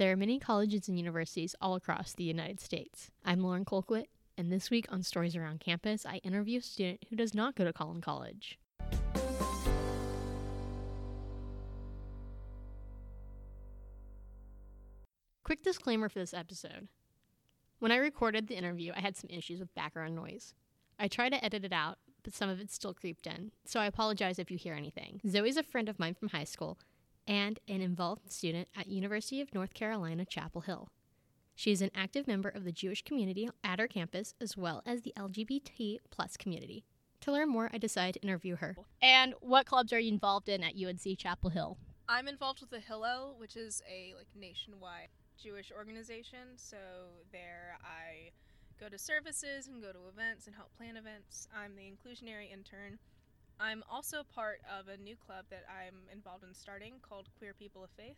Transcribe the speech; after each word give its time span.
There 0.00 0.12
are 0.12 0.16
many 0.16 0.38
colleges 0.38 0.88
and 0.88 0.96
universities 0.96 1.54
all 1.60 1.74
across 1.74 2.14
the 2.14 2.24
United 2.24 2.58
States. 2.58 3.10
I'm 3.22 3.42
Lauren 3.42 3.66
Colquitt, 3.66 4.06
and 4.38 4.50
this 4.50 4.70
week 4.70 4.86
on 4.88 5.02
Stories 5.02 5.36
Around 5.36 5.60
Campus, 5.60 6.06
I 6.06 6.22
interview 6.24 6.60
a 6.60 6.62
student 6.62 7.04
who 7.10 7.16
does 7.16 7.34
not 7.34 7.54
go 7.54 7.66
to 7.66 7.72
Collin 7.74 8.00
College. 8.00 8.58
Quick 15.44 15.62
disclaimer 15.62 16.08
for 16.08 16.18
this 16.18 16.32
episode. 16.32 16.88
When 17.78 17.92
I 17.92 17.96
recorded 17.96 18.48
the 18.48 18.56
interview, 18.56 18.94
I 18.96 19.00
had 19.00 19.18
some 19.18 19.28
issues 19.28 19.60
with 19.60 19.74
background 19.74 20.16
noise. 20.16 20.54
I 20.98 21.08
tried 21.08 21.34
to 21.34 21.44
edit 21.44 21.62
it 21.62 21.74
out, 21.74 21.98
but 22.22 22.32
some 22.32 22.48
of 22.48 22.58
it 22.58 22.70
still 22.70 22.94
creeped 22.94 23.26
in, 23.26 23.52
so 23.66 23.78
I 23.78 23.84
apologize 23.84 24.38
if 24.38 24.50
you 24.50 24.56
hear 24.56 24.72
anything. 24.72 25.20
Zoe's 25.28 25.58
a 25.58 25.62
friend 25.62 25.90
of 25.90 25.98
mine 25.98 26.14
from 26.14 26.30
high 26.30 26.44
school 26.44 26.78
and 27.30 27.60
an 27.68 27.80
involved 27.80 28.30
student 28.32 28.66
at 28.76 28.88
University 28.88 29.40
of 29.40 29.54
North 29.54 29.72
Carolina, 29.72 30.24
Chapel 30.24 30.62
Hill. 30.62 30.88
She 31.54 31.70
is 31.70 31.80
an 31.80 31.92
active 31.94 32.26
member 32.26 32.48
of 32.48 32.64
the 32.64 32.72
Jewish 32.72 33.02
community 33.02 33.48
at 33.62 33.78
our 33.78 33.86
campus 33.86 34.34
as 34.40 34.56
well 34.56 34.82
as 34.84 35.02
the 35.02 35.12
LGBT 35.16 35.98
plus 36.10 36.36
community. 36.36 36.84
To 37.20 37.30
learn 37.30 37.48
more, 37.48 37.70
I 37.72 37.78
decided 37.78 38.14
to 38.14 38.26
interview 38.26 38.56
her. 38.56 38.76
And 39.00 39.34
what 39.40 39.66
clubs 39.66 39.92
are 39.92 40.00
you 40.00 40.12
involved 40.12 40.48
in 40.48 40.64
at 40.64 40.74
UNC 40.74 41.18
Chapel 41.18 41.50
Hill? 41.50 41.78
I'm 42.08 42.26
involved 42.26 42.62
with 42.62 42.70
the 42.70 42.80
Hillel, 42.80 43.36
which 43.38 43.56
is 43.56 43.80
a 43.88 44.12
like 44.16 44.26
nationwide 44.34 45.10
Jewish 45.40 45.70
organization. 45.70 46.56
So 46.56 46.78
there 47.30 47.78
I 47.84 48.32
go 48.80 48.88
to 48.88 48.98
services 48.98 49.68
and 49.68 49.80
go 49.80 49.92
to 49.92 50.08
events 50.08 50.48
and 50.48 50.56
help 50.56 50.74
plan 50.76 50.96
events. 50.96 51.46
I'm 51.56 51.76
the 51.76 51.82
inclusionary 51.82 52.52
intern. 52.52 52.98
I'm 53.60 53.84
also 53.90 54.22
part 54.34 54.60
of 54.64 54.88
a 54.88 54.96
new 54.96 55.16
club 55.16 55.44
that 55.50 55.64
I'm 55.68 56.08
involved 56.10 56.44
in 56.44 56.54
starting 56.54 56.94
called 57.02 57.28
Queer 57.38 57.52
People 57.52 57.84
of 57.84 57.90
Faith 57.90 58.16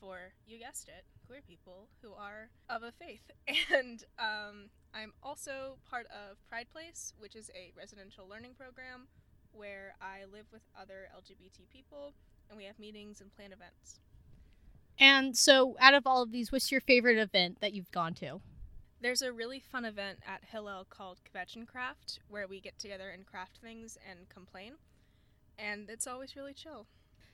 for, 0.00 0.34
you 0.44 0.58
guessed 0.58 0.88
it, 0.88 1.04
queer 1.28 1.40
people 1.46 1.86
who 2.02 2.12
are 2.12 2.50
of 2.68 2.82
a 2.82 2.90
faith. 2.90 3.30
And 3.72 4.02
um, 4.18 4.70
I'm 4.92 5.12
also 5.22 5.76
part 5.88 6.06
of 6.06 6.36
Pride 6.48 6.66
Place, 6.72 7.14
which 7.18 7.36
is 7.36 7.48
a 7.54 7.72
residential 7.78 8.26
learning 8.28 8.54
program 8.58 9.06
where 9.52 9.94
I 10.02 10.24
live 10.32 10.46
with 10.52 10.62
other 10.76 11.08
LGBT 11.16 11.68
people 11.72 12.14
and 12.50 12.58
we 12.58 12.64
have 12.64 12.78
meetings 12.80 13.20
and 13.20 13.32
plan 13.34 13.52
events. 13.52 14.00
And 14.98 15.36
so, 15.36 15.76
out 15.80 15.94
of 15.94 16.06
all 16.06 16.22
of 16.22 16.32
these, 16.32 16.50
what's 16.50 16.72
your 16.72 16.80
favorite 16.80 17.18
event 17.18 17.58
that 17.60 17.72
you've 17.72 17.90
gone 17.92 18.14
to? 18.14 18.40
There's 19.02 19.20
a 19.20 19.32
really 19.32 19.58
fun 19.58 19.84
event 19.84 20.20
at 20.24 20.44
Hillel 20.44 20.86
called 20.88 21.18
Kvetch 21.24 21.56
and 21.56 21.66
Craft 21.66 22.20
where 22.28 22.46
we 22.46 22.60
get 22.60 22.78
together 22.78 23.10
and 23.10 23.26
craft 23.26 23.58
things 23.58 23.98
and 24.08 24.28
complain. 24.28 24.74
And 25.58 25.90
it's 25.90 26.06
always 26.06 26.36
really 26.36 26.54
chill. 26.54 26.86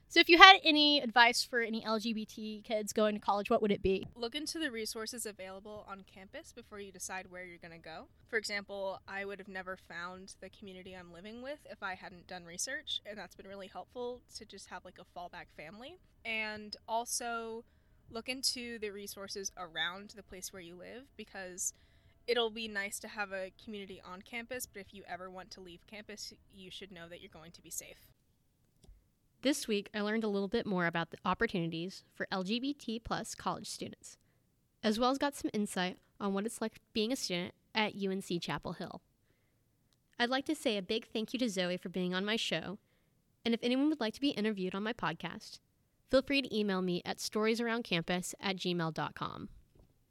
So, 0.09 0.19
if 0.21 0.31
you 0.31 0.39
had 0.39 0.57
any 0.65 1.03
advice 1.03 1.45
for 1.45 1.61
any 1.61 1.83
LGBT 1.83 2.65
kids 2.65 2.95
going 2.95 3.15
to 3.15 3.21
college, 3.21 3.51
what 3.51 3.61
would 3.61 3.71
it 3.71 3.83
be? 3.83 4.07
Look 4.17 4.35
into 4.35 4.59
the 4.59 4.71
resources 4.71 5.27
available 5.27 5.85
on 5.87 6.07
campus 6.11 6.55
before 6.55 6.81
you 6.81 6.91
decide 6.91 7.27
where 7.31 7.45
you're 7.45 7.59
going 7.59 7.79
to 7.79 7.79
go. 7.79 8.09
For 8.29 8.39
example, 8.39 9.03
I 9.07 9.27
would 9.27 9.39
have 9.39 9.49
never 9.49 9.77
found 9.77 10.37
the 10.41 10.49
community 10.49 10.95
I'm 10.95 11.13
living 11.13 11.43
with 11.43 11.59
if 11.71 11.83
I 11.83 11.95
hadn't 11.95 12.27
done 12.27 12.47
research, 12.47 13.03
and 13.05 13.19
that's 13.19 13.37
been 13.37 13.47
really 13.47 13.67
helpful 13.67 14.23
to 14.39 14.47
just 14.47 14.69
have 14.69 14.87
like 14.87 14.99
a 14.99 15.19
fallback 15.19 15.49
family. 15.55 15.99
And 16.25 16.75
also, 16.89 17.65
look 18.11 18.29
into 18.29 18.79
the 18.79 18.91
resources 18.91 19.53
around 19.57 20.15
the 20.17 20.23
place 20.23 20.53
where 20.53 20.63
you 20.63 20.75
live 20.75 21.05
because 21.17 21.75
it'll 22.27 22.51
be 22.51 22.69
nice 22.69 22.99
to 23.01 23.09
have 23.09 23.33
a 23.33 23.53
community 23.63 24.01
on 24.05 24.23
campus, 24.23 24.67
but 24.67 24.81
if 24.81 24.95
you 24.95 25.03
ever 25.09 25.31
want 25.31 25.51
to 25.53 25.61
leave 25.61 25.87
campus, 25.87 26.33
you 26.55 26.71
should 26.71 26.93
know 26.93 27.09
that 27.09 27.21
you're 27.21 27.31
going 27.33 27.53
to 27.53 27.63
be 27.63 27.71
safe. 27.71 28.07
This 29.43 29.69
week, 29.69 29.89
I 29.95 30.01
learned 30.01 30.25
a 30.25 30.29
little 30.29 30.49
bit 30.49 30.67
more 30.67 30.87
about 30.87 31.11
the 31.11 31.19
opportunities 31.25 32.03
for 32.13 32.27
LGBT 32.33 33.05
plus 33.05 33.35
college 33.35 33.69
students, 33.69 34.19
as 34.83 34.99
well 34.99 35.11
as 35.11 35.19
got 35.19 35.37
some 35.37 35.51
insight 35.55 35.99
on 36.21 36.35
what 36.35 36.45
it's 36.45 36.61
like 36.61 36.81
being 36.93 37.13
a 37.13 37.17
student 37.17 37.55
at 37.75 37.95
UNC 37.95 38.43
Chapel 38.43 38.73
Hill. 38.73 39.01
I'd 40.19 40.31
like 40.31 40.45
to 40.47 40.57
say 40.57 40.77
a 40.77 40.83
big 40.83 41.07
thank 41.07 41.33
you 41.33 41.39
to 41.39 41.49
Zoe 41.49 41.77
for 41.77 41.89
being 41.89 42.15
on 42.15 42.25
my 42.25 42.35
show, 42.35 42.79
and 43.45 43.55
if 43.55 43.61
anyone 43.63 43.89
would 43.89 44.01
like 44.01 44.15
to 44.15 44.21
be 44.21 44.31
interviewed 44.31 44.75
on 44.75 44.83
my 44.83 44.93
podcast, 44.93 45.61
feel 46.11 46.23
free 46.23 46.43
to 46.43 46.57
email 46.57 46.83
me 46.83 47.03
at 47.05 47.19
storiesaroundcampus 47.19 48.35
at 48.41 48.57
gmail.com. 48.57 49.49